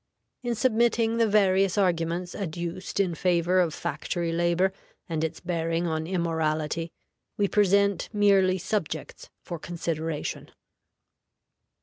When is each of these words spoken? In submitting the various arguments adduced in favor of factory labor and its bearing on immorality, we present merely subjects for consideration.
In 0.41 0.55
submitting 0.55 1.17
the 1.17 1.27
various 1.27 1.77
arguments 1.77 2.33
adduced 2.33 2.99
in 2.99 3.13
favor 3.13 3.59
of 3.59 3.71
factory 3.71 4.31
labor 4.31 4.73
and 5.07 5.23
its 5.23 5.39
bearing 5.39 5.85
on 5.85 6.07
immorality, 6.07 6.91
we 7.37 7.47
present 7.47 8.09
merely 8.11 8.57
subjects 8.57 9.29
for 9.43 9.59
consideration. 9.59 10.49